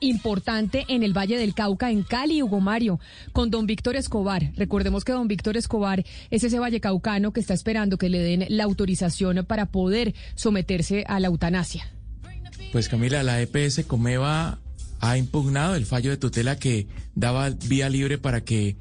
importante 0.00 0.84
en 0.88 1.02
el 1.02 1.16
Valle 1.16 1.38
del 1.38 1.54
Cauca, 1.54 1.90
en 1.90 2.02
Cali, 2.02 2.42
Hugo 2.42 2.60
Mario, 2.60 3.00
con 3.32 3.50
don 3.50 3.66
Víctor 3.66 3.96
Escobar. 3.96 4.52
Recordemos 4.56 5.04
que 5.04 5.12
don 5.12 5.28
Víctor 5.28 5.56
Escobar 5.56 6.04
es 6.30 6.44
ese 6.44 6.58
valle 6.58 6.80
caucano 6.80 7.32
que 7.32 7.40
está 7.40 7.54
esperando 7.54 7.98
que 7.98 8.08
le 8.08 8.20
den 8.20 8.46
la 8.48 8.64
autorización 8.64 9.44
para 9.46 9.66
poder 9.66 10.14
someterse 10.34 11.04
a 11.08 11.20
la 11.20 11.28
eutanasia. 11.28 11.90
Pues 12.72 12.88
Camila, 12.88 13.22
la 13.22 13.40
EPS 13.40 13.84
Comeva 13.86 14.58
ha 15.00 15.18
impugnado 15.18 15.74
el 15.74 15.86
fallo 15.86 16.10
de 16.10 16.16
tutela 16.16 16.58
que 16.58 16.86
daba 17.14 17.50
vía 17.50 17.88
libre 17.88 18.18
para 18.18 18.42
que 18.42 18.76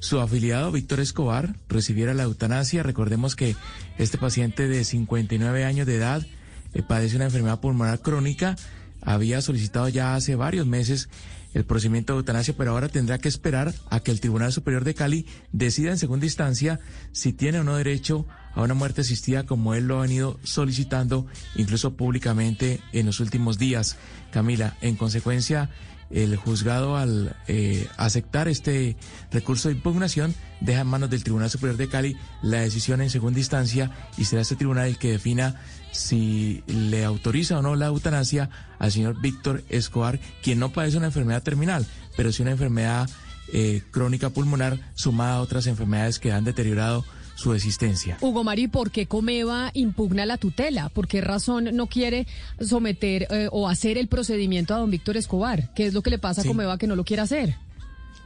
su 0.00 0.20
afiliado 0.20 0.70
Víctor 0.70 1.00
Escobar 1.00 1.56
recibiera 1.68 2.14
la 2.14 2.24
eutanasia. 2.24 2.82
Recordemos 2.82 3.34
que 3.34 3.56
este 3.98 4.18
paciente 4.18 4.68
de 4.68 4.84
59 4.84 5.64
años 5.64 5.86
de 5.86 5.96
edad 5.96 6.26
eh, 6.74 6.82
padece 6.86 7.16
una 7.16 7.26
enfermedad 7.26 7.60
pulmonar 7.60 8.00
crónica 8.00 8.56
había 9.02 9.40
solicitado 9.40 9.88
ya 9.88 10.14
hace 10.14 10.34
varios 10.34 10.66
meses 10.66 11.08
el 11.54 11.64
procedimiento 11.64 12.12
de 12.12 12.18
eutanasia, 12.18 12.54
pero 12.56 12.72
ahora 12.72 12.88
tendrá 12.88 13.18
que 13.18 13.28
esperar 13.28 13.74
a 13.90 14.00
que 14.00 14.10
el 14.10 14.20
Tribunal 14.20 14.52
Superior 14.52 14.84
de 14.84 14.94
Cali 14.94 15.26
decida 15.52 15.90
en 15.90 15.98
segunda 15.98 16.26
instancia 16.26 16.78
si 17.12 17.32
tiene 17.32 17.60
o 17.60 17.64
no 17.64 17.76
derecho 17.76 18.26
a 18.54 18.62
una 18.62 18.74
muerte 18.74 19.00
asistida 19.00 19.44
como 19.44 19.74
él 19.74 19.86
lo 19.86 19.98
ha 19.98 20.02
venido 20.02 20.38
solicitando 20.42 21.26
incluso 21.56 21.96
públicamente 21.96 22.80
en 22.92 23.06
los 23.06 23.20
últimos 23.20 23.58
días. 23.58 23.96
Camila, 24.30 24.76
en 24.82 24.96
consecuencia, 24.96 25.70
el 26.10 26.36
juzgado 26.36 26.96
al 26.96 27.36
eh, 27.48 27.86
aceptar 27.96 28.48
este 28.48 28.96
recurso 29.30 29.68
de 29.68 29.74
impugnación 29.74 30.34
deja 30.60 30.80
en 30.80 30.86
manos 30.86 31.10
del 31.10 31.22
Tribunal 31.22 31.50
Superior 31.50 31.76
de 31.76 31.88
Cali 31.88 32.16
la 32.42 32.60
decisión 32.60 33.00
en 33.00 33.10
segunda 33.10 33.38
instancia 33.38 33.90
y 34.16 34.24
será 34.24 34.42
este 34.42 34.56
tribunal 34.56 34.88
el 34.88 34.98
que 34.98 35.12
defina 35.12 35.56
si 35.92 36.62
le 36.66 37.04
autoriza 37.04 37.58
o 37.58 37.62
no 37.62 37.76
la 37.76 37.86
eutanasia 37.86 38.50
al 38.78 38.92
señor 38.92 39.20
Víctor 39.20 39.64
Escobar, 39.68 40.20
quien 40.42 40.58
no 40.58 40.72
padece 40.72 40.96
una 40.96 41.06
enfermedad 41.06 41.42
terminal, 41.42 41.86
pero 42.16 42.32
sí 42.32 42.42
una 42.42 42.52
enfermedad 42.52 43.08
eh, 43.52 43.82
crónica 43.90 44.30
pulmonar 44.30 44.78
sumada 44.94 45.36
a 45.36 45.40
otras 45.40 45.66
enfermedades 45.66 46.18
que 46.18 46.32
han 46.32 46.44
deteriorado 46.44 47.04
su 47.38 47.54
existencia. 47.54 48.18
Hugo 48.20 48.42
Mari, 48.42 48.66
¿por 48.66 48.90
qué 48.90 49.06
Comeva 49.06 49.70
impugna 49.72 50.26
la 50.26 50.38
tutela? 50.38 50.88
¿Por 50.88 51.06
qué 51.06 51.20
razón 51.20 51.68
no 51.72 51.86
quiere 51.86 52.26
someter 52.60 53.28
eh, 53.30 53.48
o 53.52 53.68
hacer 53.68 53.96
el 53.96 54.08
procedimiento 54.08 54.74
a 54.74 54.78
don 54.78 54.90
Víctor 54.90 55.16
Escobar? 55.16 55.72
¿Qué 55.72 55.86
es 55.86 55.94
lo 55.94 56.02
que 56.02 56.10
le 56.10 56.18
pasa 56.18 56.40
a 56.40 56.44
Comeva 56.44 56.78
que 56.78 56.88
no 56.88 56.96
lo 56.96 57.04
quiere 57.04 57.22
hacer? 57.22 57.54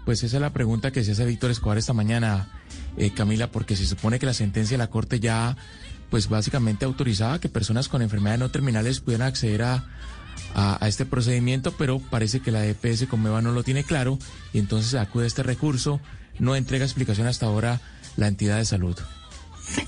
Pues 0.06 0.22
esa 0.22 0.38
es 0.38 0.40
la 0.40 0.55
pregunta 0.55 0.92
que 0.92 1.05
se 1.05 1.12
hace 1.12 1.27
Víctor 1.27 1.50
Escobar 1.50 1.77
esta 1.77 1.92
mañana, 1.92 2.48
eh, 2.96 3.10
Camila, 3.10 3.50
porque 3.50 3.77
se 3.77 3.84
supone 3.84 4.18
que 4.18 4.24
la 4.24 4.33
sentencia 4.33 4.78
de 4.78 4.78
la 4.78 4.88
Corte 4.88 5.20
ya, 5.20 5.58
pues 6.08 6.30
básicamente 6.30 6.86
autorizaba 6.86 7.38
que 7.38 7.50
personas 7.50 7.90
con 7.90 8.00
enfermedades 8.00 8.40
no 8.40 8.50
terminales 8.50 9.00
pudieran 9.00 9.28
acceder 9.28 9.60
a, 9.60 9.84
a, 10.55 10.88
este 10.88 11.05
procedimiento, 11.05 11.72
pero 11.72 11.98
parece 11.98 12.40
que 12.40 12.50
la 12.50 12.64
EPS 12.64 13.08
Comeva 13.08 13.42
no 13.42 13.52
lo 13.52 13.62
tiene 13.62 13.84
claro 13.84 14.18
y 14.55 14.58
entonces 14.58 14.94
acude 14.94 15.24
a 15.24 15.27
este 15.27 15.42
recurso, 15.42 16.00
no 16.38 16.56
entrega 16.56 16.86
explicación 16.86 17.27
hasta 17.27 17.44
ahora 17.44 17.83
la 18.16 18.28
entidad 18.28 18.58
de 18.58 18.64
salud. 18.64 18.96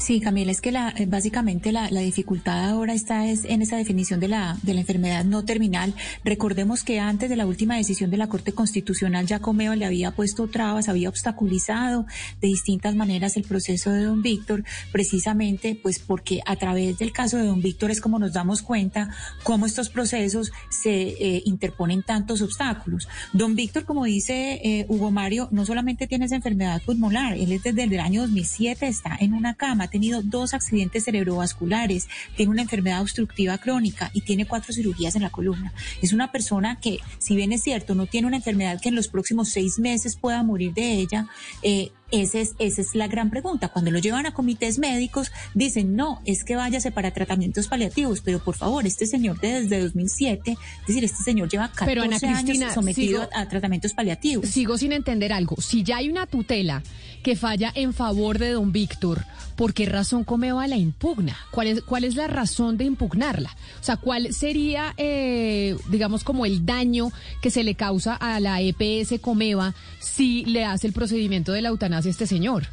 Sí, 0.04 0.20
Camila, 0.20 0.52
es 0.52 0.60
que 0.60 0.70
la, 0.70 0.90
eh, 0.98 1.06
básicamente 1.06 1.72
la, 1.72 1.88
dificultad 1.88 2.68
ahora 2.68 2.92
está 2.92 3.26
es 3.26 3.46
en 3.46 3.62
esa 3.62 3.78
definición 3.78 4.20
de 4.20 4.28
la, 4.28 4.58
la 4.62 4.80
enfermedad 4.80 5.24
no 5.24 5.46
terminal. 5.46 5.94
Recordemos 6.22 6.84
que 6.84 7.00
antes 7.00 7.30
de 7.30 7.36
la 7.36 7.46
última 7.46 7.78
decisión 7.78 8.10
de 8.10 8.18
la 8.18 8.26
Corte 8.26 8.52
Constitucional, 8.52 9.26
ya 9.26 9.40
le 9.74 9.86
había 9.86 10.10
puesto 10.10 10.46
trabas, 10.48 10.90
había 10.90 11.08
obstaculizado 11.08 12.04
de 12.42 12.48
distintas 12.48 12.94
maneras 12.94 13.38
el 13.38 13.44
proceso 13.44 13.92
de 13.92 14.02
don 14.02 14.20
Víctor, 14.20 14.64
precisamente 14.92 15.74
pues 15.82 16.00
porque 16.00 16.42
a 16.44 16.56
través 16.56 16.98
del 16.98 17.10
caso 17.10 17.38
de 17.38 17.46
don 17.46 17.62
Víctor 17.62 17.90
es 17.90 18.02
como 18.02 18.18
nos 18.18 18.34
damos 18.34 18.60
cuenta 18.60 19.08
cómo 19.42 19.64
estos 19.64 19.88
procesos 19.88 20.52
se 20.68 20.90
eh, 20.90 21.42
interponen 21.46 22.02
tantos 22.02 22.42
obstáculos. 22.42 23.08
Don 23.32 23.54
Víctor, 23.54 23.86
como 23.86 24.04
dice 24.04 24.60
eh, 24.62 24.84
Hugo 24.86 25.10
Mario, 25.10 25.48
no 25.50 25.64
solamente 25.64 26.06
tiene 26.06 26.26
esa 26.26 26.36
enfermedad 26.36 26.82
pulmonar, 26.82 27.38
él 27.38 27.52
es 27.52 27.62
desde 27.62 27.84
el 27.84 28.00
año 28.00 28.20
2007, 28.20 28.86
está 28.86 29.16
en 29.18 29.32
una 29.32 29.56
ha 29.58 29.93
tenido 29.94 30.22
dos 30.22 30.54
accidentes 30.54 31.04
cerebrovasculares, 31.04 32.08
tiene 32.36 32.50
una 32.50 32.62
enfermedad 32.62 33.00
obstructiva 33.00 33.58
crónica 33.58 34.10
y 34.12 34.22
tiene 34.22 34.44
cuatro 34.44 34.72
cirugías 34.72 35.14
en 35.14 35.22
la 35.22 35.30
columna. 35.30 35.72
Es 36.02 36.12
una 36.12 36.32
persona 36.32 36.80
que, 36.80 36.98
si 37.18 37.36
bien 37.36 37.52
es 37.52 37.62
cierto, 37.62 37.94
no 37.94 38.06
tiene 38.06 38.26
una 38.26 38.38
enfermedad 38.38 38.80
que 38.80 38.88
en 38.88 38.96
los 38.96 39.06
próximos 39.06 39.50
seis 39.50 39.78
meses 39.78 40.16
pueda 40.16 40.42
morir 40.42 40.74
de 40.74 40.94
ella, 40.94 41.28
eh, 41.62 41.92
esa 42.20 42.38
es, 42.38 42.54
esa 42.58 42.80
es 42.80 42.94
la 42.94 43.08
gran 43.08 43.30
pregunta. 43.30 43.68
Cuando 43.68 43.90
lo 43.90 43.98
llevan 43.98 44.26
a 44.26 44.34
comités 44.34 44.78
médicos, 44.78 45.32
dicen, 45.54 45.96
no, 45.96 46.20
es 46.24 46.44
que 46.44 46.56
váyase 46.56 46.92
para 46.92 47.12
tratamientos 47.12 47.68
paliativos, 47.68 48.20
pero 48.20 48.38
por 48.38 48.56
favor, 48.56 48.86
este 48.86 49.06
señor 49.06 49.40
desde 49.40 49.80
2007, 49.80 50.52
es 50.80 50.86
decir, 50.86 51.04
este 51.04 51.22
señor 51.22 51.48
lleva 51.48 51.70
14 51.72 52.26
años 52.26 52.72
sometido 52.72 53.28
a 53.32 53.48
tratamientos 53.48 53.92
paliativos. 53.92 54.48
Sigo 54.48 54.78
sin 54.78 54.92
entender 54.92 55.32
algo. 55.32 55.56
Si 55.60 55.82
ya 55.82 55.98
hay 55.98 56.08
una 56.08 56.26
tutela 56.26 56.82
que 57.22 57.36
falla 57.36 57.72
en 57.74 57.94
favor 57.94 58.38
de 58.38 58.50
don 58.50 58.70
Víctor, 58.70 59.24
¿por 59.56 59.72
qué 59.72 59.86
razón 59.86 60.24
Comeva 60.24 60.66
la 60.66 60.76
impugna? 60.76 61.36
¿Cuál 61.50 61.68
es, 61.68 61.82
cuál 61.82 62.04
es 62.04 62.16
la 62.16 62.26
razón 62.26 62.76
de 62.76 62.84
impugnarla? 62.84 63.56
O 63.80 63.84
sea, 63.84 63.96
¿cuál 63.96 64.32
sería, 64.32 64.94
eh, 64.98 65.76
digamos, 65.88 66.22
como 66.22 66.44
el 66.46 66.66
daño 66.66 67.10
que 67.40 67.50
se 67.50 67.64
le 67.64 67.74
causa 67.74 68.14
a 68.14 68.40
la 68.40 68.60
EPS 68.60 69.20
Comeva 69.20 69.74
si 70.00 70.44
le 70.44 70.64
hace 70.64 70.86
el 70.86 70.92
procedimiento 70.92 71.52
de 71.52 71.62
la 71.62 71.70
eutanasia 71.70 72.03
este 72.10 72.26
señor? 72.26 72.66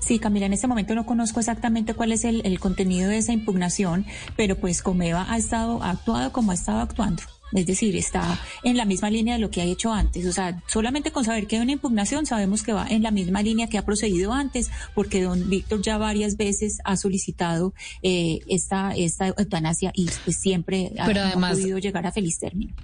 Sí, 0.00 0.18
Camila, 0.18 0.46
en 0.46 0.52
este 0.52 0.66
momento 0.66 0.94
no 0.94 1.06
conozco 1.06 1.40
exactamente 1.40 1.94
cuál 1.94 2.12
es 2.12 2.24
el, 2.24 2.42
el 2.44 2.60
contenido 2.60 3.08
de 3.08 3.18
esa 3.18 3.32
impugnación, 3.32 4.06
pero 4.36 4.56
pues 4.56 4.82
Comeva 4.82 5.26
ha 5.28 5.36
estado 5.36 5.82
ha 5.82 5.90
actuado 5.90 6.32
como 6.32 6.52
ha 6.52 6.54
estado 6.54 6.80
actuando. 6.80 7.22
Es 7.52 7.66
decir, 7.66 7.94
está 7.94 8.40
en 8.64 8.76
la 8.76 8.84
misma 8.84 9.10
línea 9.10 9.34
de 9.34 9.40
lo 9.40 9.48
que 9.50 9.60
ha 9.60 9.64
hecho 9.64 9.92
antes. 9.92 10.26
O 10.26 10.32
sea, 10.32 10.60
solamente 10.66 11.12
con 11.12 11.24
saber 11.24 11.46
que 11.46 11.56
hay 11.56 11.62
una 11.62 11.72
impugnación 11.72 12.26
sabemos 12.26 12.64
que 12.64 12.72
va 12.72 12.86
en 12.88 13.02
la 13.02 13.12
misma 13.12 13.42
línea 13.42 13.68
que 13.68 13.78
ha 13.78 13.84
procedido 13.84 14.32
antes, 14.32 14.70
porque 14.94 15.22
don 15.22 15.48
Víctor 15.48 15.80
ya 15.80 15.96
varias 15.96 16.36
veces 16.36 16.78
ha 16.84 16.96
solicitado 16.96 17.72
eh, 18.02 18.40
esta, 18.48 18.92
esta 18.96 19.28
eutanasia 19.28 19.92
y 19.94 20.08
pues, 20.24 20.36
siempre 20.36 20.92
ha, 20.98 21.06
podido 21.06 21.78
llegar 21.78 22.06
a 22.06 22.12
feliz 22.12 22.38
término. 22.38 22.74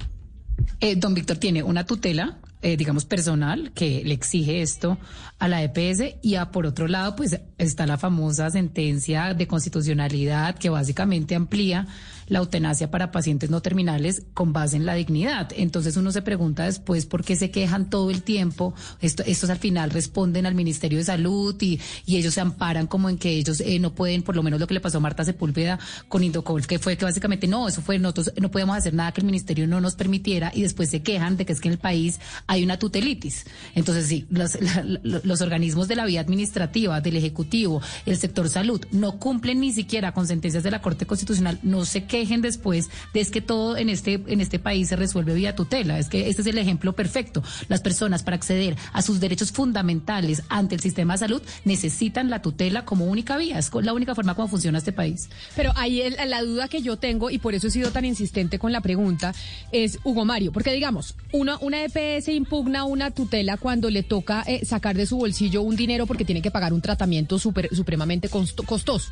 Eh, 0.78 0.94
don 0.94 1.14
Víctor 1.14 1.38
tiene 1.38 1.64
una 1.64 1.84
tutela 1.84 2.38
eh, 2.62 2.76
digamos, 2.76 3.04
personal 3.04 3.72
que 3.74 4.02
le 4.04 4.14
exige 4.14 4.62
esto 4.62 4.98
a 5.38 5.48
la 5.48 5.62
EPS 5.62 6.16
y 6.22 6.34
a, 6.34 6.50
por 6.50 6.66
otro 6.66 6.88
lado, 6.88 7.16
pues 7.16 7.40
está 7.56 7.86
la 7.86 7.96
famosa 7.96 8.50
sentencia 8.50 9.32
de 9.34 9.46
constitucionalidad 9.46 10.56
que 10.56 10.68
básicamente 10.68 11.34
amplía 11.34 11.86
la 12.30 12.38
eutanasia 12.38 12.90
para 12.90 13.10
pacientes 13.10 13.50
no 13.50 13.60
terminales 13.60 14.22
con 14.34 14.52
base 14.52 14.76
en 14.76 14.86
la 14.86 14.94
dignidad. 14.94 15.50
Entonces 15.56 15.96
uno 15.96 16.12
se 16.12 16.22
pregunta 16.22 16.64
después 16.64 17.04
por 17.04 17.24
qué 17.24 17.34
se 17.34 17.50
quejan 17.50 17.90
todo 17.90 18.08
el 18.08 18.22
tiempo. 18.22 18.72
Esto, 19.00 19.24
estos 19.26 19.50
al 19.50 19.58
final 19.58 19.90
responden 19.90 20.46
al 20.46 20.54
Ministerio 20.54 20.98
de 20.98 21.04
Salud 21.04 21.56
y, 21.60 21.80
y 22.06 22.16
ellos 22.16 22.34
se 22.34 22.40
amparan 22.40 22.86
como 22.86 23.08
en 23.08 23.18
que 23.18 23.30
ellos 23.30 23.60
eh, 23.60 23.78
no 23.80 23.94
pueden, 23.94 24.22
por 24.22 24.36
lo 24.36 24.42
menos 24.42 24.60
lo 24.60 24.66
que 24.66 24.74
le 24.74 24.80
pasó 24.80 24.98
a 24.98 25.00
Marta 25.00 25.24
Sepúlveda 25.24 25.78
con 26.08 26.22
Indocol, 26.22 26.66
que 26.66 26.78
fue 26.78 26.96
que 26.96 27.04
básicamente 27.04 27.48
no, 27.48 27.66
eso 27.66 27.82
fue, 27.82 27.98
nosotros 27.98 28.32
no 28.40 28.50
podemos 28.50 28.76
hacer 28.76 28.94
nada 28.94 29.12
que 29.12 29.22
el 29.22 29.26
Ministerio 29.26 29.66
no 29.66 29.80
nos 29.80 29.96
permitiera 29.96 30.52
y 30.54 30.62
después 30.62 30.88
se 30.88 31.02
quejan 31.02 31.36
de 31.36 31.44
que 31.44 31.52
es 31.52 31.60
que 31.60 31.68
en 31.68 31.72
el 31.72 31.78
país 31.78 32.20
hay 32.50 32.64
una 32.64 32.80
tutelitis. 32.80 33.46
Entonces 33.76 34.08
sí, 34.08 34.26
los, 34.28 35.40
organismos 35.40 35.86
de 35.86 35.94
la 35.94 36.04
vía 36.04 36.20
administrativa, 36.20 37.00
del 37.00 37.16
Ejecutivo, 37.16 37.80
el 38.06 38.16
sector 38.16 38.48
salud, 38.48 38.84
no 38.90 39.20
cumplen 39.20 39.60
ni 39.60 39.72
siquiera 39.72 40.10
con 40.10 40.26
sentencias 40.26 40.64
de 40.64 40.72
la 40.72 40.82
Corte 40.82 41.06
Constitucional, 41.06 41.60
no 41.62 41.84
sé 41.84 42.06
qué 42.06 42.18
dejen 42.18 42.42
después 42.42 42.90
de 43.14 43.20
es 43.20 43.30
que 43.30 43.40
todo 43.40 43.76
en 43.76 43.88
este, 43.88 44.14
en 44.14 44.40
este 44.40 44.58
país 44.58 44.88
se 44.88 44.96
resuelve 44.96 45.32
vía 45.32 45.54
tutela. 45.54 45.96
Es 46.00 46.08
que 46.08 46.28
este 46.28 46.42
es 46.42 46.48
el 46.48 46.58
ejemplo 46.58 46.92
perfecto. 46.92 47.40
Las 47.68 47.82
personas 47.82 48.24
para 48.24 48.34
acceder 48.34 48.76
a 48.92 49.00
sus 49.00 49.20
derechos 49.20 49.52
fundamentales 49.52 50.42
ante 50.48 50.74
el 50.74 50.80
sistema 50.80 51.14
de 51.14 51.18
salud 51.20 51.42
necesitan 51.64 52.30
la 52.30 52.42
tutela 52.42 52.84
como 52.84 53.04
única 53.04 53.36
vía. 53.36 53.60
Es 53.60 53.70
la 53.80 53.92
única 53.92 54.16
forma 54.16 54.34
como 54.34 54.48
funciona 54.48 54.78
este 54.78 54.92
país. 54.92 55.28
Pero 55.54 55.72
ahí 55.76 56.02
la 56.26 56.42
duda 56.42 56.66
que 56.66 56.82
yo 56.82 56.96
tengo, 56.96 57.30
y 57.30 57.38
por 57.38 57.54
eso 57.54 57.68
he 57.68 57.70
sido 57.70 57.92
tan 57.92 58.04
insistente 58.04 58.58
con 58.58 58.72
la 58.72 58.80
pregunta, 58.80 59.32
es 59.70 60.00
Hugo 60.02 60.24
Mario. 60.24 60.50
Porque 60.50 60.72
digamos, 60.72 61.14
una, 61.30 61.56
una 61.58 61.84
EPS 61.84 62.39
impugna 62.40 62.84
una 62.84 63.10
tutela 63.10 63.56
cuando 63.56 63.90
le 63.90 64.02
toca 64.02 64.42
eh, 64.46 64.64
sacar 64.64 64.96
de 64.96 65.06
su 65.06 65.18
bolsillo 65.18 65.62
un 65.62 65.76
dinero 65.76 66.06
porque 66.06 66.24
tiene 66.24 66.42
que 66.42 66.50
pagar 66.50 66.72
un 66.72 66.80
tratamiento 66.80 67.38
super, 67.38 67.68
supremamente 67.74 68.28
costoso. 68.28 69.10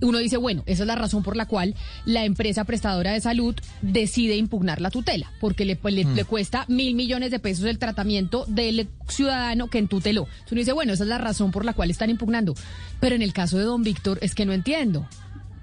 Uno 0.00 0.18
dice, 0.18 0.36
bueno, 0.36 0.62
esa 0.66 0.82
es 0.82 0.86
la 0.86 0.94
razón 0.94 1.22
por 1.22 1.36
la 1.36 1.46
cual 1.46 1.74
la 2.04 2.24
empresa 2.24 2.64
prestadora 2.64 3.12
de 3.12 3.20
salud 3.20 3.54
decide 3.82 4.36
impugnar 4.36 4.80
la 4.80 4.90
tutela, 4.90 5.30
porque 5.40 5.64
le, 5.64 5.76
pues, 5.76 5.94
hmm. 5.94 6.20
cuesta 6.28 6.64
mil 6.68 6.94
millones 6.94 7.30
de 7.30 7.38
pesos 7.38 7.64
el 7.66 7.78
tratamiento 7.78 8.44
del 8.48 8.88
ciudadano 9.08 9.68
que 9.68 9.78
entuteló. 9.78 10.22
Entonces 10.22 10.52
uno 10.52 10.60
dice, 10.60 10.72
bueno, 10.72 10.92
esa 10.92 11.04
es 11.04 11.08
la 11.08 11.18
razón 11.18 11.50
por 11.50 11.64
la 11.64 11.72
cual 11.72 11.90
están 11.90 12.10
impugnando. 12.10 12.54
Pero 13.00 13.14
en 13.14 13.22
el 13.22 13.32
caso 13.32 13.58
de 13.58 13.64
don 13.64 13.82
Víctor 13.82 14.18
es 14.22 14.34
que 14.34 14.46
no 14.46 14.52
entiendo. 14.52 15.06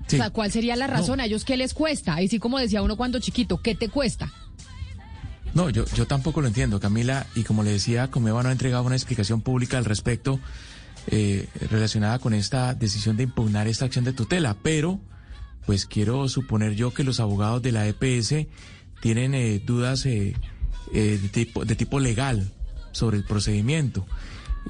O 0.05 0.09
sea, 0.09 0.29
¿cuál 0.29 0.51
sería 0.51 0.75
la 0.75 0.87
razón? 0.87 1.19
¿A 1.21 1.25
ellos 1.25 1.45
qué 1.45 1.57
les 1.57 1.73
cuesta? 1.73 2.21
Y 2.21 2.27
sí, 2.27 2.37
como 2.37 2.59
decía 2.59 2.81
uno 2.81 2.97
cuando 2.97 3.19
chiquito, 3.19 3.61
¿qué 3.61 3.73
te 3.73 3.89
cuesta? 3.89 4.31
No, 5.53 5.69
yo, 5.69 5.85
yo 5.95 6.07
tampoco 6.07 6.41
lo 6.41 6.47
entiendo, 6.47 6.79
Camila, 6.79 7.27
y 7.35 7.43
como 7.43 7.63
le 7.63 7.71
decía, 7.71 8.09
Comeva 8.09 8.41
no 8.43 8.49
ha 8.49 8.51
entregado 8.51 8.83
una 8.83 8.95
explicación 8.95 9.41
pública 9.41 9.77
al 9.77 9.85
respecto 9.85 10.39
eh, 11.07 11.47
relacionada 11.69 12.19
con 12.19 12.33
esta 12.33 12.73
decisión 12.73 13.17
de 13.17 13.23
impugnar 13.23 13.67
esta 13.67 13.85
acción 13.85 14.05
de 14.05 14.13
tutela, 14.13 14.55
pero 14.63 14.99
pues 15.65 15.85
quiero 15.85 16.27
suponer 16.27 16.73
yo 16.73 16.93
que 16.93 17.03
los 17.03 17.19
abogados 17.19 17.61
de 17.61 17.71
la 17.71 17.87
EPS 17.87 18.47
tienen 19.01 19.33
eh, 19.33 19.59
dudas 19.59 20.05
eh, 20.05 20.33
eh, 20.93 21.19
de, 21.21 21.29
tipo, 21.29 21.65
de 21.65 21.75
tipo 21.75 21.99
legal 21.99 22.51
sobre 22.91 23.17
el 23.17 23.23
procedimiento 23.23 24.05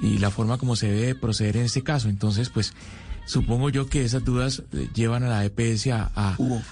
y 0.01 0.17
la 0.17 0.31
forma 0.31 0.57
como 0.57 0.75
se 0.75 0.91
debe 0.91 1.15
proceder 1.15 1.57
en 1.57 1.65
este 1.65 1.83
caso. 1.83 2.09
Entonces, 2.09 2.49
pues 2.49 2.73
supongo 3.25 3.69
yo 3.69 3.87
que 3.87 4.03
esas 4.03 4.23
dudas 4.23 4.63
eh, 4.73 4.89
llevan 4.93 5.23
a 5.23 5.27
la 5.27 5.45
EPS 5.45 5.87
a, 5.87 6.11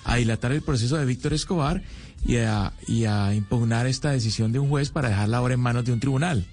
a, 0.03 0.15
dilatar 0.15 0.51
el 0.51 0.61
proceso 0.61 0.97
de 0.97 1.05
Víctor 1.05 1.33
Escobar 1.33 1.81
y 2.25 2.37
a, 2.37 2.73
y 2.87 3.05
a 3.05 3.33
impugnar 3.33 3.87
esta 3.87 4.11
decisión 4.11 4.51
de 4.51 4.59
un 4.59 4.69
juez 4.69 4.89
para 4.89 5.09
dejarla 5.09 5.37
ahora 5.37 5.53
en 5.53 5.59
manos 5.59 5.85
de 5.85 5.93
un 5.93 5.99
tribunal. 5.99 6.45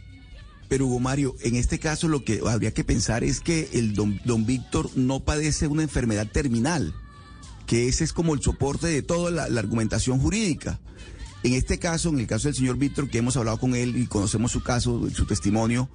Pero 0.69 0.87
Hugo 0.87 1.01
Mario, 1.01 1.35
en 1.43 1.57
este 1.57 1.79
caso 1.79 2.09
lo 2.09 2.25
que 2.25 2.41
habría 2.47 2.73
que 2.73 2.85
pensar 2.85 3.25
es 3.25 3.41
que 3.41 3.71
el 3.73 3.95
don, 3.95 4.21
don 4.25 4.45
Víctor 4.45 4.91
no 4.97 5.21
padece 5.21 5.67
una 5.67 5.83
enfermedad 5.83 6.27
terminal, 6.31 6.95
que 7.67 7.89
ese 7.89 8.05
es 8.05 8.13
como 8.13 8.35
el 8.35 8.43
soporte 8.43 8.87
de 8.87 9.03
toda 9.03 9.31
la, 9.31 9.59
argumentación 9.59 10.19
jurídica. 10.19 10.79
En 11.45 11.55
este 11.55 11.79
caso, 11.79 12.09
en 12.09 12.19
el 12.19 12.27
caso 12.27 12.49
del 12.49 12.55
señor 12.57 12.79
Víctor, 12.79 13.09
que 13.09 13.19
hemos 13.19 13.37
hablado 13.37 13.59
con 13.59 13.75
él 13.75 13.97
y 13.97 14.07
conocemos 14.07 14.51
su 14.51 14.63
caso, 14.63 15.09
su 15.11 15.25
testimonio, 15.25 15.89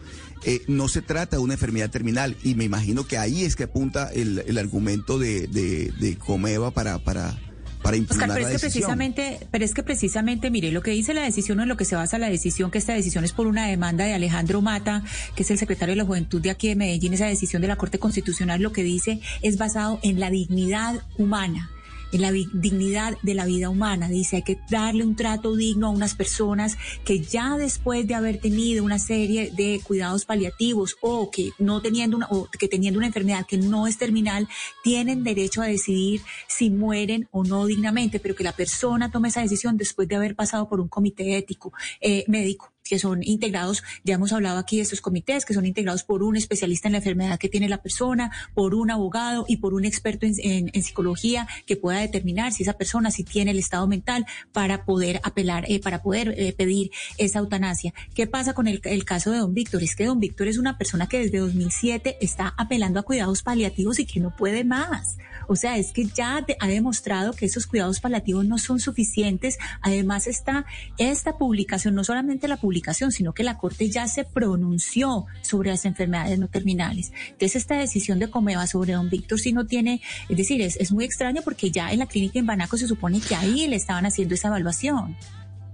eh, 0.46 0.62
no 0.68 0.88
se 0.88 1.02
trata 1.02 1.36
de 1.36 1.42
una 1.42 1.54
enfermedad 1.54 1.90
terminal. 1.90 2.38
Y 2.44 2.56
me 2.56 2.64
imagino 2.64 3.06
que 3.06 3.18
ahí 3.18 3.44
es 3.44 3.56
que 3.56 3.64
apunta 3.64 4.10
el, 4.14 4.58
argumento 4.58 5.20
de, 5.20 5.48
de, 5.48 5.92
de 6.00 6.18
Comeva 6.18 6.72
para, 6.72 7.00
para, 7.00 7.38
para 7.84 7.98
Oscar, 7.98 8.30
pero 8.34 8.48
es 8.48 8.54
que 8.54 8.60
precisamente, 8.60 9.48
pero 9.52 9.66
es 9.66 9.74
que 9.74 9.84
precisamente, 9.84 10.50
mire, 10.50 10.72
lo 10.72 10.82
que 10.82 10.92
dice 10.92 11.14
la 11.14 11.24
decisión 11.24 11.60
o 11.60 11.64
en 11.64 11.70
lo 11.70 11.78
que 11.78 11.86
se 11.86 11.96
basa 11.96 12.18
la 12.18 12.30
decisión, 12.30 12.72
que 12.72 12.78
esta 12.78 12.94
decisión 12.94 13.26
es 13.26 13.34
por 13.34 13.46
una 13.46 13.68
demanda 13.68 14.06
de 14.06 14.14
Alejandro 14.14 14.62
Mata, 14.62 15.04
que 15.36 15.44
es 15.44 15.52
el 15.52 15.60
secretario 15.60 15.92
de 15.92 15.98
la 15.98 16.06
Juventud 16.06 16.42
de 16.42 16.50
aquí 16.50 16.70
de 16.70 16.78
Medellín, 16.78 17.14
esa 17.14 17.26
decisión 17.26 17.62
de 17.62 17.68
la 17.68 17.76
Corte 17.76 18.00
Constitucional 18.00 18.62
lo 18.62 18.72
que 18.72 18.84
dice 18.84 19.20
es 19.42 19.58
basado 19.58 20.00
en 20.02 20.20
la 20.20 20.30
dignidad 20.30 21.04
humana 21.18 21.70
la 22.18 22.32
dignidad 22.32 23.18
de 23.22 23.34
la 23.34 23.46
vida 23.46 23.70
humana. 23.70 24.08
Dice, 24.08 24.38
hay 24.38 24.42
que 24.44 24.60
darle 24.70 25.04
un 25.04 25.16
trato 25.16 25.56
digno 25.56 25.88
a 25.88 25.90
unas 25.92 26.16
personas 26.16 26.78
que 27.06 27.20
ya 27.20 27.58
después 27.58 28.08
de 28.08 28.16
haber 28.16 28.40
tenido 28.40 28.84
una 28.84 29.00
serie 29.00 29.52
de 29.52 29.82
cuidados 29.84 30.26
paliativos 30.26 30.96
o 31.02 31.32
que 31.32 31.52
no 31.60 31.82
teniendo 31.82 32.18
una, 32.18 32.28
o 32.30 32.48
que 32.48 32.68
teniendo 32.68 32.98
una 32.98 33.08
enfermedad 33.08 33.46
que 33.46 33.58
no 33.58 33.88
es 33.88 33.98
terminal, 33.98 34.48
tienen 34.84 35.24
derecho 35.24 35.62
a 35.62 35.66
decidir 35.66 36.22
si 36.48 36.70
mueren 36.70 37.28
o 37.32 37.44
no 37.44 37.66
dignamente, 37.66 38.20
pero 38.20 38.36
que 38.36 38.44
la 38.44 38.54
persona 38.54 39.12
tome 39.12 39.30
esa 39.30 39.42
decisión 39.42 39.78
después 39.78 40.08
de 40.08 40.16
haber 40.16 40.36
pasado 40.36 40.68
por 40.68 40.80
un 40.80 40.88
comité 40.88 41.38
ético 41.38 41.74
eh, 42.02 42.24
médico 42.28 42.74
que 42.84 43.00
son 43.00 43.24
integrados, 43.24 43.84
ya 44.04 44.16
hemos 44.16 44.34
hablado 44.34 44.60
aquí 44.60 44.78
de 44.78 44.84
estos 44.84 45.02
comités, 45.02 45.46
que 45.46 45.54
son 45.54 45.66
integrados 45.66 46.04
por 46.04 46.24
un 46.24 46.36
especialista 46.36 46.88
en 46.88 46.94
la 46.94 46.98
enfermedad 47.00 47.40
que 47.40 47.50
tiene 47.50 47.70
la 47.70 47.82
persona, 47.82 48.32
por 48.54 48.76
un 48.76 48.92
abogado 48.92 49.46
y 49.48 49.58
por 49.58 49.74
un 49.74 49.86
experto 49.86 50.26
en, 50.26 50.72
psicología 50.84 51.48
que 51.66 51.78
pueda 51.78 52.00
determinar 52.00 52.52
si 52.52 52.64
esa 52.64 52.74
persona 52.74 53.10
si 53.10 53.24
tiene 53.24 53.52
el 53.52 53.60
estado 53.60 53.88
mental 53.88 54.26
para 54.52 54.86
poder 54.86 55.22
apelar, 55.24 55.66
eh, 55.68 55.80
para 55.80 56.02
poder 56.02 56.36
eh, 56.38 56.54
pedir 56.54 56.92
esa 57.18 57.40
eutanasia. 57.40 57.94
¿Qué 58.14 58.28
pasa 58.28 58.54
con 58.54 58.68
el, 58.68 58.82
el, 58.84 59.06
caso 59.06 59.32
de 59.32 59.38
don 59.38 59.54
Víctor? 59.54 59.82
Es 59.82 59.96
que 59.96 60.06
don 60.06 60.20
Víctor 60.20 60.48
es 60.48 60.58
una 60.58 60.78
persona 60.78 61.08
que 61.08 61.20
desde 61.20 61.38
2007 61.38 62.18
está 62.20 62.54
apelando 62.58 63.00
a 63.00 63.04
cuidados 63.04 63.44
paliativos 63.44 64.00
y 64.00 64.06
que 64.06 64.20
no 64.20 64.36
puede 64.36 64.64
más. 64.64 65.18
O 65.54 65.56
sea, 65.56 65.78
es 65.78 65.92
que 65.92 66.06
ya 66.08 66.44
ha 66.60 66.68
demostrado 66.68 67.34
que 67.34 67.46
esos 67.46 67.68
cuidados 67.68 68.00
paliativos 68.00 68.44
no 68.44 68.58
son 68.58 68.80
suficientes. 68.80 69.60
Además 69.82 70.26
está 70.26 70.66
esta 70.98 71.38
publicación, 71.38 71.94
no 71.94 72.04
solamente 72.04 72.48
la 72.48 72.58
publicación, 72.58 73.12
sino 73.12 73.34
que 73.34 73.44
la 73.44 73.60
Corte 73.60 73.88
ya 73.88 74.08
se 74.08 74.24
pronunció 74.24 75.28
sobre 75.44 75.70
las 75.70 75.86
enfermedades 75.86 76.40
no 76.40 76.48
terminales. 76.48 77.14
Entonces 77.28 77.58
esta 77.58 77.78
decisión 77.78 78.18
de 78.18 78.32
Comeva 78.32 78.66
sobre 78.66 78.94
don 78.94 79.12
Víctor 79.12 79.40
si 79.40 79.54
no 79.54 79.68
tiene, 79.68 80.02
es 80.28 80.38
decir, 80.38 80.60
es, 80.60 80.76
es 80.78 80.92
muy 80.92 81.06
extraño 81.06 81.44
porque 81.44 81.70
ya 81.70 81.92
en 81.92 82.00
la 82.00 82.08
clínica 82.08 82.40
en 82.40 82.48
Banaco 82.48 82.76
se 82.76 82.88
supone 82.88 83.22
que 83.22 83.36
ahí 83.36 83.68
le 83.68 83.76
estaban 83.76 84.08
haciendo 84.08 84.34
esa 84.34 84.48
evaluación. 84.48 85.16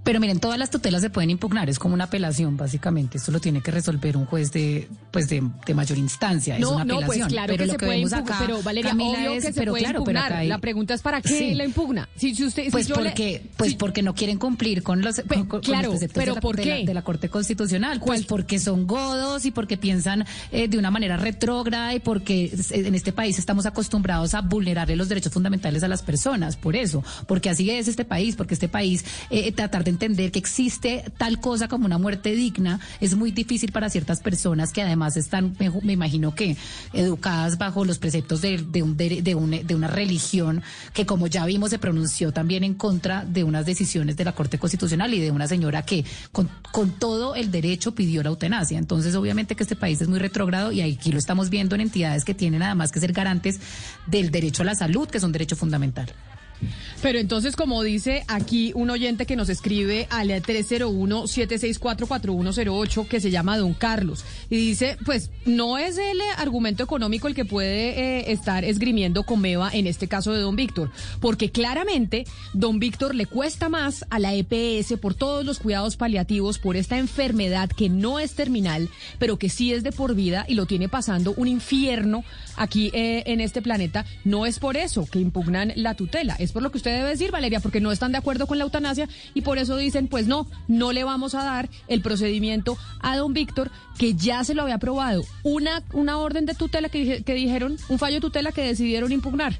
Pero 0.09 0.19
miren, 0.19 0.39
todas 0.39 0.57
las 0.57 0.71
tutelas 0.71 1.03
se 1.03 1.11
pueden 1.11 1.29
impugnar, 1.29 1.69
es 1.69 1.77
como 1.77 1.93
una 1.93 2.05
apelación, 2.05 2.57
básicamente. 2.57 3.19
Esto 3.19 3.31
lo 3.31 3.39
tiene 3.39 3.61
que 3.61 3.69
resolver 3.69 4.17
un 4.17 4.25
juez 4.25 4.51
de, 4.51 4.87
pues 5.11 5.29
de, 5.29 5.43
mayor 5.75 5.99
instancia. 5.99 6.57
es 6.57 6.65
una 6.65 6.83
no, 6.83 7.01
pues 7.01 7.23
claro 7.27 7.53
pero 7.55 7.65
que 7.65 7.71
se 7.73 7.77
puede 7.77 7.99
impugnar, 7.99 8.39
pero 8.39 8.63
Valeria, 8.63 8.93
obvio 8.95 9.33
que 9.33 9.53
se 9.53 9.67
puede 9.67 9.83
claro, 9.83 9.99
impugnar. 9.99 10.45
la 10.45 10.57
pregunta 10.57 10.95
es 10.95 11.03
para 11.03 11.21
qué 11.21 11.53
la 11.53 11.63
impugna. 11.63 12.09
Si, 12.15 12.33
si 12.33 12.43
usted, 12.43 12.71
pues 12.71 12.87
porque, 12.87 13.43
pues 13.55 13.75
porque 13.75 14.01
no 14.01 14.15
quieren 14.15 14.39
cumplir 14.39 14.81
con 14.81 15.03
los, 15.03 15.21
claro, 15.61 15.93
pero 16.11 16.33
de, 16.33 16.41
¿por 16.41 16.57
la, 16.57 16.63
qué? 16.63 16.85
De, 16.87 16.93
la, 16.95 17.03
Corte 17.03 17.29
Constitucional. 17.29 18.01
Pues 18.03 18.25
porque 18.25 18.57
son 18.57 18.87
godos 18.87 19.45
y 19.45 19.51
porque 19.51 19.77
piensan 19.77 20.25
eh, 20.51 20.67
de 20.67 20.79
una 20.79 20.89
manera 20.89 21.17
retrógrada 21.17 21.93
y 21.93 21.99
porque 21.99 22.51
en 22.71 22.95
este 22.95 23.13
país 23.13 23.37
estamos 23.37 23.67
acostumbrados 23.67 24.33
a 24.33 24.41
vulnerarle 24.41 24.95
los 24.95 25.07
derechos 25.07 25.31
fundamentales 25.31 25.83
a 25.83 25.87
las 25.87 26.01
personas. 26.01 26.57
Por 26.57 26.75
eso, 26.75 27.03
porque 27.27 27.51
así 27.51 27.69
es 27.69 27.87
este 27.87 28.05
país, 28.05 28.35
porque 28.35 28.55
este 28.55 28.69
país 28.69 29.05
eh, 29.29 29.51
tratar 29.51 29.83
de 29.83 29.98
entender 29.99 30.31
que 30.31 30.39
existe 30.39 31.03
tal 31.17 31.41
cosa 31.41 31.67
como 31.67 31.85
una 31.85 31.97
muerte 31.97 32.31
digna, 32.31 32.79
es 33.01 33.15
muy 33.15 33.31
difícil 33.31 33.73
para 33.73 33.89
ciertas 33.89 34.21
personas 34.21 34.71
que 34.71 34.81
además 34.81 35.17
están, 35.17 35.57
me, 35.59 35.91
imagino 35.91 36.33
que, 36.33 36.55
educadas 36.93 37.57
bajo 37.57 37.83
los 37.83 37.99
preceptos 37.99 38.41
de, 38.41 38.81
un, 38.81 38.95
de, 38.95 39.75
una 39.75 39.87
religión 39.87 40.63
que, 40.93 41.05
como 41.05 41.27
ya 41.27 41.45
vimos, 41.45 41.71
se 41.71 41.79
pronunció 41.79 42.31
también 42.31 42.63
en 42.63 42.75
contra 42.75 43.25
de 43.25 43.43
unas 43.43 43.65
decisiones 43.65 44.15
de 44.15 44.23
la 44.23 44.31
Corte 44.31 44.57
Constitucional 44.57 45.13
y 45.13 45.19
de 45.19 45.31
una 45.31 45.47
señora 45.47 45.83
que 45.83 46.05
con, 46.31 46.49
con 46.71 46.91
todo 46.91 47.35
el 47.35 47.51
derecho 47.51 47.93
pidió 47.93 48.23
la 48.23 48.29
eutanasia. 48.29 48.77
Entonces, 48.77 49.15
obviamente 49.15 49.55
que 49.55 49.63
este 49.63 49.75
país 49.75 49.99
es 49.99 50.07
muy 50.07 50.19
retrógrado 50.19 50.71
y 50.71 50.81
aquí 50.81 51.11
lo 51.11 51.19
estamos 51.19 51.49
viendo 51.49 51.75
en 51.75 51.81
entidades 51.81 52.23
que 52.23 52.33
tienen 52.33 52.61
además 52.61 52.93
que 52.93 53.01
ser 53.01 53.11
garantes 53.11 53.59
del 54.07 54.31
derecho 54.31 54.63
a 54.63 54.65
la 54.65 54.75
salud, 54.75 55.09
que 55.09 55.17
es 55.17 55.23
un 55.23 55.33
derecho 55.33 55.57
fundamental. 55.57 56.13
Pero 57.01 57.17
entonces, 57.19 57.55
como 57.55 57.81
dice 57.83 58.25
aquí 58.27 58.73
un 58.75 58.89
oyente 58.89 59.25
que 59.25 59.37
nos 59.37 59.47
escribe 59.49 60.07
al 60.09 60.29
301-764-4108, 60.29 63.07
que 63.07 63.21
se 63.21 63.31
llama 63.31 63.57
Don 63.57 63.73
Carlos, 63.73 64.25
y 64.49 64.57
dice, 64.57 64.97
pues 65.05 65.31
no 65.45 65.77
es 65.77 65.97
el 65.97 66.19
argumento 66.37 66.83
económico 66.83 67.27
el 67.27 67.35
que 67.35 67.45
puede 67.45 68.19
eh, 68.19 68.31
estar 68.31 68.65
esgrimiendo 68.65 69.23
Comeva 69.23 69.69
en 69.71 69.87
este 69.87 70.07
caso 70.07 70.33
de 70.33 70.41
Don 70.41 70.55
Víctor, 70.55 70.91
porque 71.19 71.51
claramente 71.51 72.25
Don 72.53 72.79
Víctor 72.79 73.15
le 73.15 73.25
cuesta 73.25 73.69
más 73.69 74.05
a 74.09 74.19
la 74.19 74.33
EPS 74.33 74.97
por 74.99 75.15
todos 75.15 75.45
los 75.45 75.59
cuidados 75.59 75.95
paliativos, 75.95 76.59
por 76.59 76.75
esta 76.75 76.97
enfermedad 76.97 77.69
que 77.69 77.89
no 77.89 78.19
es 78.19 78.33
terminal, 78.33 78.89
pero 79.19 79.37
que 79.37 79.49
sí 79.49 79.73
es 79.73 79.83
de 79.83 79.91
por 79.91 80.15
vida 80.15 80.45
y 80.47 80.55
lo 80.55 80.65
tiene 80.65 80.89
pasando 80.89 81.33
un 81.37 81.47
infierno 81.47 82.23
aquí 82.55 82.91
eh, 82.93 83.23
en 83.27 83.41
este 83.41 83.61
planeta. 83.61 84.05
No 84.25 84.45
es 84.45 84.59
por 84.59 84.77
eso 84.77 85.07
que 85.09 85.19
impugnan 85.19 85.73
la 85.75 85.95
tutela, 85.95 86.35
es 86.49 86.53
por 86.53 86.63
lo 86.63 86.71
que 86.71 86.77
usted 86.77 86.95
debe 86.97 87.09
decir, 87.09 87.31
Valeria, 87.31 87.59
porque 87.59 87.79
no 87.79 87.91
están 87.91 88.11
de 88.11 88.17
acuerdo 88.17 88.47
con 88.47 88.57
la 88.57 88.63
eutanasia 88.63 89.07
y 89.33 89.41
por 89.41 89.57
eso 89.57 89.77
dicen, 89.77 90.07
pues 90.07 90.27
no, 90.27 90.47
no 90.67 90.91
le 90.91 91.03
vamos 91.03 91.35
a 91.35 91.43
dar 91.43 91.69
el 91.87 92.01
procedimiento 92.01 92.77
a 93.01 93.15
don 93.17 93.33
Víctor, 93.33 93.71
que 93.97 94.15
ya 94.15 94.43
se 94.43 94.55
lo 94.55 94.63
había 94.63 94.75
aprobado 94.75 95.23
una, 95.43 95.83
una 95.93 96.17
orden 96.17 96.45
de 96.45 96.55
tutela 96.55 96.89
que, 96.89 97.23
que 97.23 97.33
dijeron, 97.33 97.77
un 97.87 97.99
fallo 97.99 98.15
de 98.15 98.21
tutela 98.21 98.51
que 98.51 98.63
decidieron 98.63 99.11
impugnar. 99.11 99.57